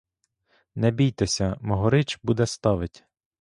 [0.75, 3.03] Не бійтеся, могорич будете ставить!